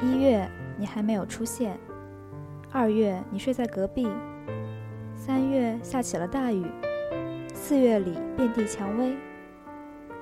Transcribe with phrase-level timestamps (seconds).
[0.00, 1.72] 一月，你还没有出现；
[2.70, 4.06] 二月，你睡在隔壁；
[5.16, 6.62] 三月，下起了大雨；
[7.52, 9.16] 四月里遍地蔷薇；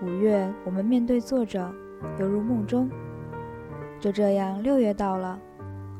[0.00, 1.70] 五月，我们面对坐着，
[2.18, 2.89] 犹如梦中。
[4.00, 5.39] 就这样，六月到了。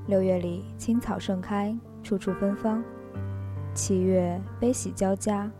[0.06, 2.82] 六月里，青草盛开，处处芬芳；
[3.74, 5.50] 七月，悲喜交加，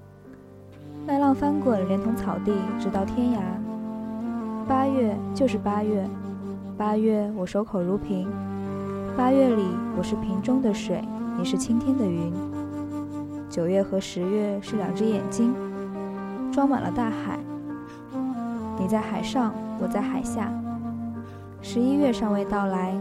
[1.07, 3.41] 麦浪翻滚，连同草地，直到天涯。
[4.67, 6.09] 八月就是八月。
[6.79, 8.29] 八月，我守口如瓶。
[9.17, 9.65] 八月里，
[9.97, 11.03] 我是瓶中的水，
[11.39, 12.31] 你是青天的云。
[13.49, 15.55] 九月和十月是两只眼睛，
[16.53, 17.39] 装满了大海。
[18.79, 20.53] 你在海上，我在海下。
[21.63, 22.93] 十一月尚未到来，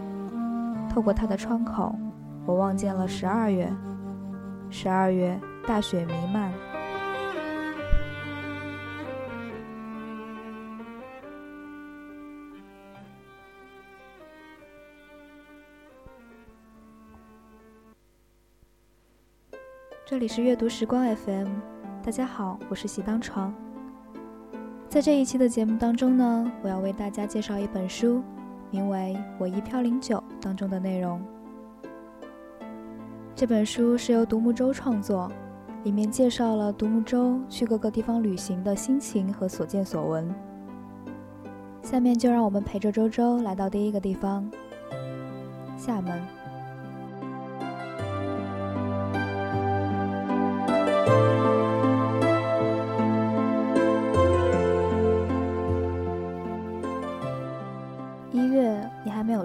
[0.89, 1.93] 透过它的窗口，
[2.45, 3.69] 我望见了十二月。
[4.69, 6.49] 十二月，大雪弥漫。
[20.15, 21.49] 这里是阅读时光 FM，
[22.01, 23.53] 大家好，我是喜当床。
[24.87, 28.23] 在这一期的节目当中呢，我要为大家介绍一本书，
[28.71, 31.21] 名为《我一飘零九》当中的内容。
[33.35, 35.29] 这本书是由独木舟创作，
[35.83, 40.33] 里面介绍了独木舟去各个地方旅行的心情和所见所闻。
[41.81, 44.49] 下面就让我们陪着周周来到第一个地方——
[45.75, 46.44] 厦门。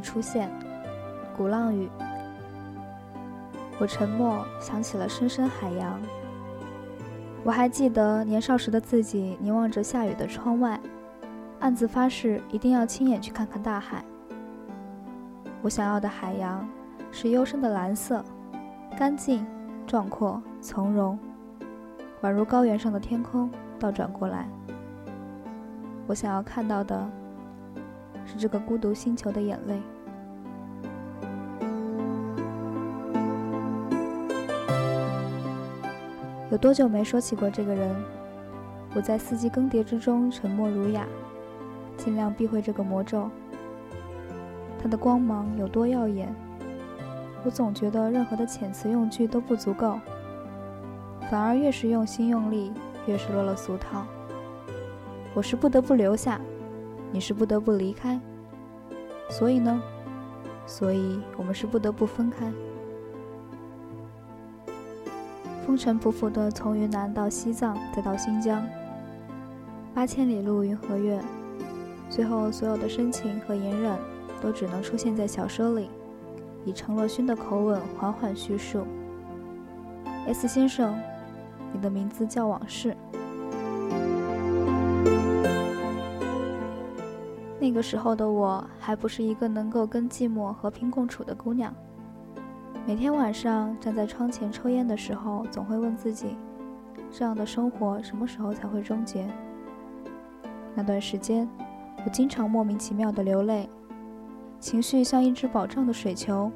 [0.00, 0.50] 出现，
[1.36, 1.88] 鼓浪屿。
[3.78, 6.00] 我沉默，想起了深深海洋。
[7.42, 10.78] 我还记得年少时的自己，凝望着下雨的窗外，
[11.60, 14.04] 暗自发誓一定要亲眼去看看大海。
[15.62, 16.68] 我想要的海洋
[17.10, 18.22] 是幽深的蓝色，
[18.98, 19.46] 干净、
[19.86, 21.18] 壮阔、从容，
[22.22, 24.46] 宛如高原上的天空倒转过来。
[26.06, 27.10] 我想要看到的
[28.30, 29.82] 是这个孤独星球的眼泪。
[36.48, 37.92] 有多久没说起过这个人？
[38.94, 41.04] 我在四季更迭之中沉默儒雅，
[41.96, 43.28] 尽量避讳这个魔咒。
[44.80, 46.32] 他的光芒有多耀眼？
[47.44, 49.98] 我总觉得任何的遣词用句都不足够，
[51.28, 52.72] 反而越是用心用力，
[53.06, 54.06] 越是落了俗套。
[55.34, 56.40] 我是不得不留下，
[57.12, 58.20] 你是不得不离开，
[59.28, 59.82] 所以呢？
[60.66, 62.52] 所以我们是不得不分开。
[65.66, 68.64] 风尘仆仆的从云南到西藏，再到新疆，
[69.92, 71.20] 八千里路云和月，
[72.08, 73.98] 最后所有的深情和隐忍，
[74.40, 75.90] 都只能出现在小说里，
[76.64, 78.86] 以程若勋的口吻缓缓叙述。
[80.26, 80.96] S 先生，
[81.72, 82.96] 你的名字叫往事。
[87.70, 91.72] 那个时候的我，还不是一个能够跟寂寞和平共处的姑娘。
[92.84, 96.36] 每天晚上站在窗前抽烟的时候，总会问自己：
[97.12, 99.24] 这样的生活什么时候才会终结？
[100.74, 101.48] 那段时间，
[102.04, 103.68] 我经常莫名其妙的流泪，
[104.58, 106.50] 情绪像一只饱胀的水球，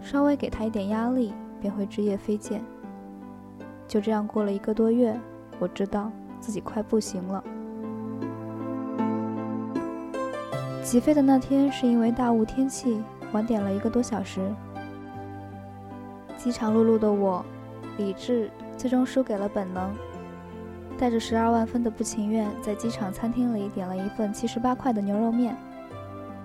[0.00, 2.64] 稍微给它一点压力，便会枝叶飞溅。
[3.86, 5.14] 就这样过了一个多月，
[5.58, 6.10] 我知道
[6.40, 7.44] 自己快不行了。
[10.88, 14.40] 起飞的那天是因为大雾天气，晚点了一个多小时。
[16.38, 17.44] 饥肠辘辘的我，
[17.98, 19.94] 理智最终输给了本能，
[20.96, 25.54] 带着十二万分的不情愿，在机场餐厅里点了一份七十八块的牛肉面。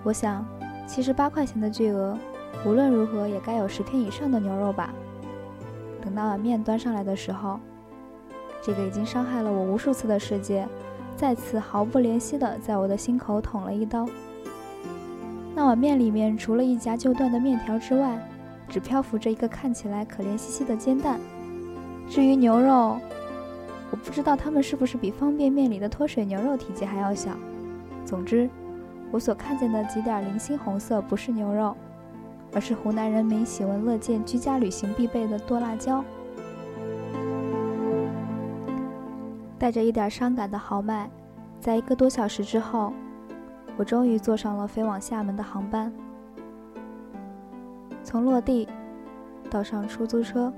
[0.03, 0.45] 我想，
[0.85, 2.17] 七十八块钱的巨额，
[2.65, 4.93] 无论如何也该有十片以上的牛肉吧。
[6.01, 7.61] 等那碗面端上来的时候，
[8.61, 10.67] 这个已经伤害了我无数次的世界，
[11.15, 14.05] 再次毫不怜惜地在我的心口捅了一刀。
[15.55, 18.17] 那碗面里面，除了一夹就断的面条之外，
[18.67, 21.19] 只漂浮着一个看起来可怜兮兮的煎蛋。
[22.09, 22.97] 至于牛肉，
[23.91, 27.31] 我不知道它们是不是比方便面里的脱水牛肉体积还要小。
[28.03, 28.49] 总之，
[29.11, 31.77] 我所看见的几点零星红色不是牛肉，
[32.51, 36.03] 而是湖南人民喜闻乐见、居家旅行必备的剁辣椒。
[39.59, 41.09] 带着一点伤感的豪迈，
[41.61, 42.91] 在一个多小时之后，
[43.77, 45.91] 我终于坐上了飞往厦门的航班。
[48.03, 48.67] 从落地
[49.49, 50.51] 到上出租车，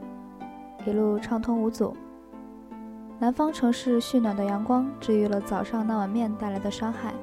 [0.85, 1.95] 一路畅通无阻。
[3.17, 7.13] 南方城市煦暖的阳光治愈了早上那碗面带来的伤害。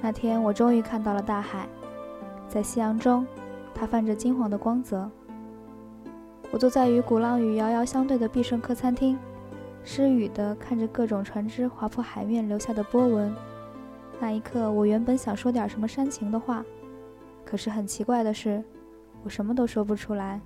[0.00, 1.68] 那天我终于看到了大海，
[2.48, 3.26] 在夕阳中，
[3.74, 5.10] 它泛着金黄的光泽。
[6.52, 9.18] 我坐在与鼓浪屿遥遥相对的必胜客餐厅，
[9.84, 13.34] 失语地看着各种船只划破海面留下的波纹。
[14.20, 16.64] 那一刻，我原本想说点什么煽情的话，
[17.44, 18.62] 可是很奇怪的是，
[19.24, 20.40] 我什么都说不出来。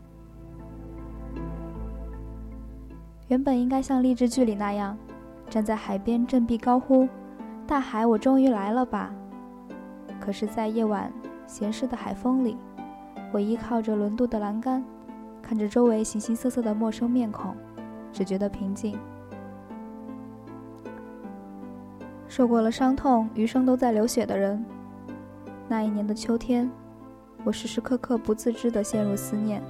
[3.29, 4.97] 原本应该像励志剧里那样，
[5.51, 7.09] 站在海边振臂高呼
[7.67, 9.13] ：“大海，我终于来了吧！”
[10.19, 11.13] 可是，在夜晚
[11.47, 12.57] 闲适的海风里，
[13.33, 14.83] 我依靠着轮渡的栏杆。
[15.43, 17.55] 看着周围形形色色的陌生面孔，
[18.13, 18.99] 只觉得平静。
[22.37, 24.63] 受过了伤痛，余生都在流血的人。
[25.69, 26.71] 那一年的秋天，
[27.45, 29.63] 我时时刻刻不自知地陷入思念。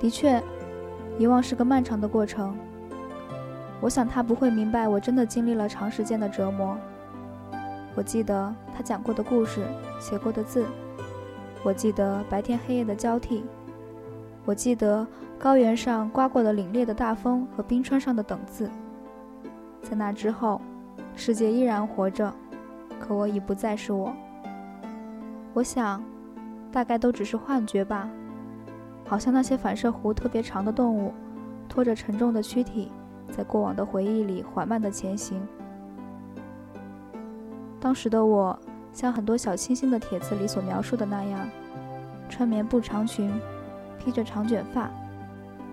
[0.00, 0.42] 的确，
[1.20, 2.58] 遗忘是个漫长的过程。
[3.80, 6.76] 我想他不会明白，我真的经历了长时间的折磨。
[7.94, 9.64] 我记得他讲过的故事，
[10.00, 10.66] 写过的字。
[11.62, 13.44] 我记得白天黑夜的交替。
[14.44, 15.06] 我记得
[15.38, 18.68] 高原上刮过的凛冽的大风和冰川上的等字。
[19.82, 20.60] 在那之后，
[21.14, 22.32] 世界依然活着，
[22.98, 24.12] 可我已不再是我。
[25.54, 26.02] 我想，
[26.72, 28.08] 大概都只是幻觉吧。
[29.06, 31.12] 好像那些反射弧特别长的动物，
[31.68, 32.90] 拖着沉重的躯体，
[33.30, 35.40] 在过往的回忆里缓慢地前行。
[37.78, 38.58] 当时的我，
[38.92, 41.48] 像很多小清新的帖子里所描述的那样，
[42.28, 43.30] 穿棉布长裙，
[44.02, 44.90] 披着长卷发，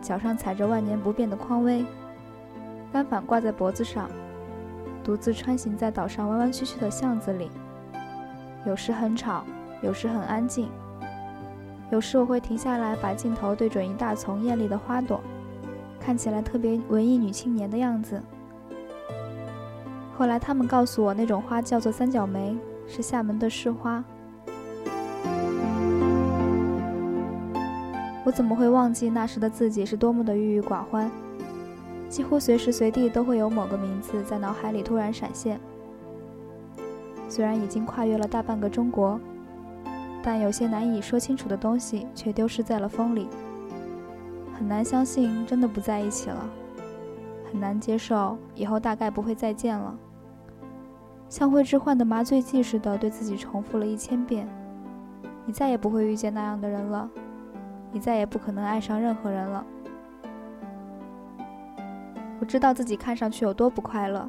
[0.01, 1.83] 脚上踩着万年不变的匡威，
[2.91, 4.07] 单反挂在脖子上，
[5.03, 7.49] 独自穿行在岛上弯弯曲曲的巷子里。
[8.65, 9.43] 有时很吵，
[9.81, 10.69] 有时很安静。
[11.89, 15.19] 有时我会停下来，把镜头对准一大丛艳丽的花朵，
[15.99, 18.21] 看起来特别文艺女青年的样子。
[20.15, 22.55] 后来他们告诉我，那种花叫做三角梅，
[22.85, 24.03] 是厦门的市花。
[28.29, 31.09] 我怎么会忘记那时的自己是多么的郁郁寡欢？
[32.09, 35.59] 几乎随时随地都会有某个名字在脑海里突然闪现。
[37.27, 39.19] 虽然已经跨越了大半个中国，
[40.21, 43.27] 但有些难以说清楚的东西却丢失在了风里。
[44.53, 46.47] 很难相信真的不在一起了，
[47.51, 49.97] 很难接受以后大概不会再见了。
[51.29, 54.47] 像会置换的麻醉剂似的，对自己重复了一千遍
[55.47, 57.09] ：“你再也不会遇见那样的人了，
[57.91, 59.65] 你再也不可能爱上任何人了。”
[62.39, 64.27] 我知道自己看上去有多不快乐，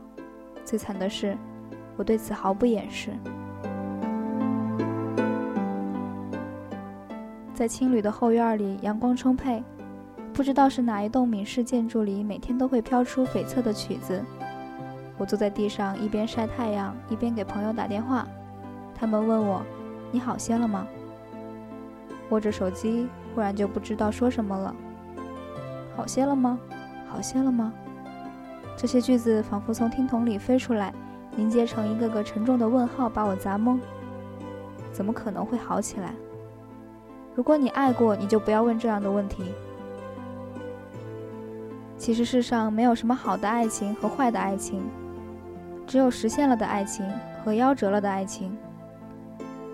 [0.65, 1.37] 最惨的是，
[1.97, 3.11] 我对此毫不掩饰。
[7.55, 9.63] 在青旅的后院里，阳光充沛，
[10.33, 14.25] 不知道是哪一栋闽式建筑里，每天都会飘出悱恻的曲子。
[15.19, 18.27] 我坐在地上，一边晒太阳，一边给朋友打电话。
[18.95, 19.63] 他们问我
[20.11, 20.87] ：“你好些了吗？”
[22.31, 24.75] 握着手机，忽然就不知道说什么了。
[25.97, 26.59] 好些了吗？
[27.09, 27.73] 好些了吗？
[28.77, 30.95] 这些句子仿佛从听筒里飞出来，
[31.37, 33.79] 凝结成一个个沉重的问号，把我砸懵。
[34.93, 36.15] 怎么可能会好起来？
[37.35, 39.45] 如果你爱过，你就不要问这样的问题。
[41.97, 44.83] 其实世上没有什么好的爱情和坏的爱情。
[45.87, 47.05] 只有实现了的爱情
[47.45, 48.57] 和夭折了的爱情。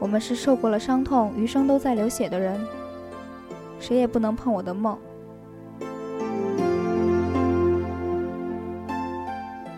[0.00, 2.58] 我们是受过了伤痛，余生都在流血的人。
[3.78, 4.98] 谁也不能碰我的梦。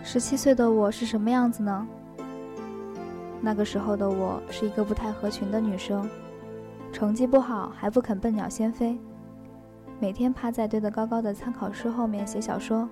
[0.02, 1.86] 十七岁的我是什么样子呢？
[3.40, 6.08] 那个时候的我是一个不太合群的女生，
[6.92, 8.98] 成绩不好还不肯笨鸟先飞，
[10.00, 12.88] 每天趴在堆得高高的参考书后面写小说，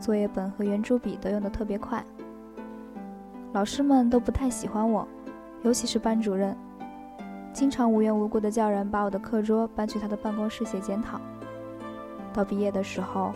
[0.00, 2.02] 作业本和圆珠笔都用得特别快。
[3.52, 5.06] 老师们都不太喜欢我，
[5.62, 6.56] 尤其是班主任，
[7.54, 11.20] 经常无缘无故的叫人把我的课桌搬去他的办公室写检讨。
[12.32, 13.32] 到毕业的时候，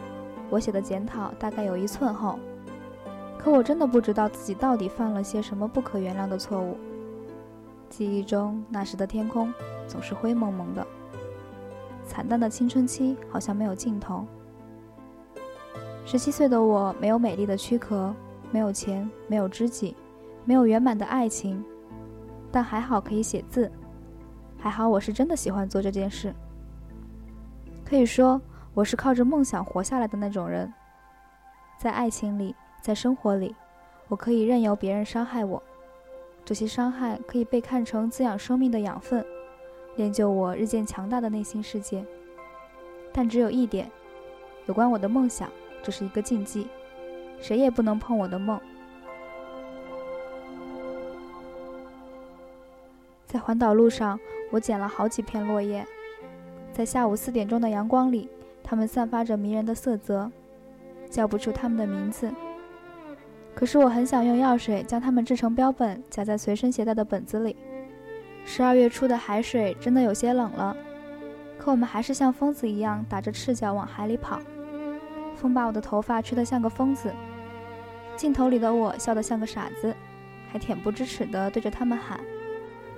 [0.50, 2.36] 我写的检讨大概有一寸厚，
[3.38, 6.76] 可我真的不知道自己到底犯了些什么不可原谅的错误。
[7.88, 9.54] 记忆中那时的天空
[9.86, 10.84] 总是灰蒙蒙的，
[12.04, 14.26] 惨淡的青春期好像没有尽头。
[16.04, 18.12] 十七岁的我没有美丽的躯壳，
[18.50, 19.94] 没有钱，没有知己。
[20.44, 21.62] 没有圆满的爱情，
[22.50, 23.70] 但还好可以写字，
[24.58, 26.34] 还好我是真的喜欢做这件事。
[27.84, 28.40] 可以说，
[28.74, 30.72] 我是靠着梦想活下来的那种人。
[31.78, 33.54] 在爱情里，在生活里，
[34.08, 35.62] 我可以任由别人伤害我，
[36.44, 39.24] 这些伤害可以被看成滋养生命的养分，
[39.96, 42.04] 练就我日渐强大的内心世界。
[43.12, 43.90] 但只有一点，
[44.66, 45.48] 有关我的梦想，
[45.82, 46.66] 这是一个禁忌，
[47.40, 48.60] 谁也不能碰我的梦。
[53.24, 54.18] 在环岛路上，
[54.50, 55.86] 我捡了好几片落叶，
[56.72, 58.28] 在下午四点钟的阳光里，
[58.62, 60.30] 它们散发着迷人的色泽，
[61.10, 62.32] 叫不出它们的名字。
[63.54, 67.56] 可是我很想用药水将它们制成标本，夹在随身携带的本子里。
[68.44, 70.76] 十二月初的海水真的有些冷了，
[71.58, 74.40] 可我们还是像疯子一样打着赤脚往海里跑。
[75.34, 77.12] 风把我的头发吹得像个疯子，
[78.16, 79.94] 镜头里的我笑得像个傻子，
[80.50, 82.18] 还恬不知耻地对着他们喊：“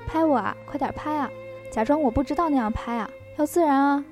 [0.06, 1.30] 拍我啊，快点拍啊！
[1.70, 4.04] 假装我不知道那样拍啊，要自然啊！”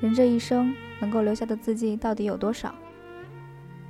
[0.00, 2.74] 人这一生能够留下的字迹到底有多少？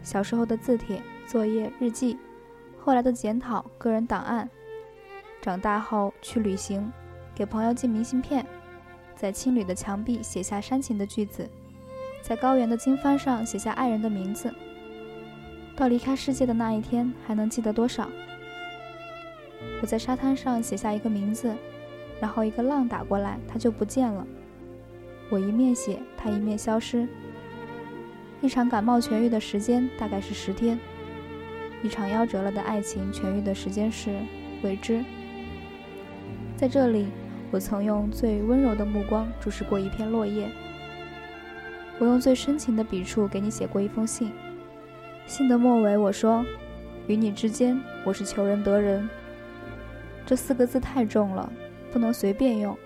[0.03, 2.19] 小时候的字帖、作业、日记，
[2.79, 4.49] 后来的检讨、个人档案，
[5.41, 6.93] 长大后去旅行，
[7.35, 8.47] 给朋友寄明信片，
[9.17, 11.49] 在青旅的墙壁写下煽情的句子，
[12.21, 14.53] 在高原的经幡上写下爱人的名字。
[15.75, 18.09] 到离开世界的那一天，还能记得多少？
[19.81, 21.55] 我在沙滩上写下一个名字，
[22.21, 24.27] 然后一个浪打过来，它就不见了。
[25.31, 27.09] 我一面写，它一面消失。
[28.41, 30.79] 一场感冒痊愈的时间大概是十天，
[31.83, 34.11] 一场夭折了的爱情痊愈的时间是
[34.63, 35.03] 未知。
[36.57, 37.07] 在这里，
[37.51, 40.51] 我曾用最温柔的目光注视过一片落叶，
[41.99, 44.31] 我用最深情的笔触给你写过一封信。
[45.27, 46.45] 信的末尾我说
[47.09, 49.09] ：“与你之间，我是求人得人。”
[50.27, 51.53] 这四个字太重了，
[51.93, 52.77] 不能随便用，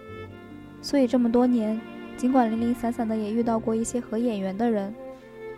[0.80, 1.80] 所以这么多年。
[2.16, 4.94] 尽管零零散散的也遇到过一些合眼缘的人，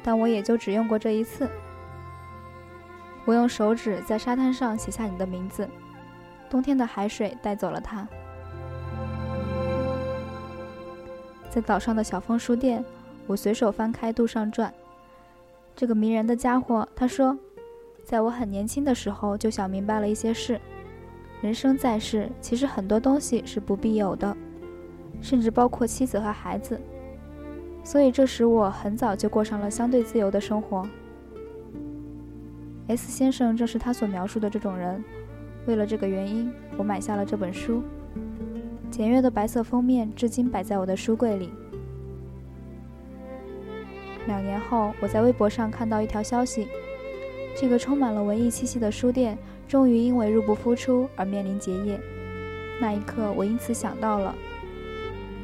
[0.02, 1.48] 但我也就只用过这一次。
[3.24, 5.68] 我用手指在沙滩上写下你的名字，
[6.50, 8.08] 冬天的海水带走了它。
[11.48, 12.84] 在岛上的小枫书店，
[13.28, 14.68] 我随手翻开《杜尚传》，
[15.78, 17.38] 这个迷人的家伙他说，
[18.02, 20.60] 在我很年轻的时候就想明白了一些事，
[21.40, 24.36] 人生在世，其实很多东西是不必有的。
[25.20, 26.80] 甚至包括妻子和孩子，
[27.84, 30.84] 所以这使我很早就过上了相对自由的生活。
[32.88, 35.00] S 先生正是他所描述的这种人。
[35.68, 37.84] 为了这个原因，我买下了这本书。
[38.90, 41.52] 简约的白色封面至今摆在我的书柜里。
[44.28, 46.68] 两年后，我在微博上看到一条消息：
[47.56, 51.98] 这个充满了文艺气息的书店终于因为入不敷出而面临结业。
[52.78, 54.32] 那一刻，我因此想到了。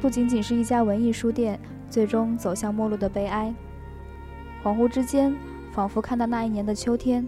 [0.01, 3.53] 不仅仅是一家文艺书店最终走向没落的悲哀。
[4.63, 5.35] 恍惚之间，
[5.73, 7.27] 仿佛看到那一年的秋天，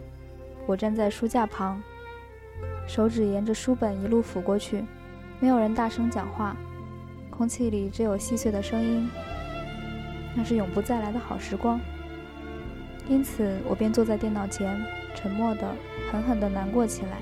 [0.68, 1.82] 我站在书架旁，
[2.88, 4.86] 手指沿着书本一路抚过去，
[5.40, 6.56] 没有人大声讲话，
[7.32, 9.10] 空气里只有细碎的声音。
[10.38, 11.82] 那是永不再来的好时光。
[13.10, 14.80] 因此，我便坐在电脑前，
[15.16, 15.74] 沉默的、
[16.12, 17.18] 狠狠的难过起来。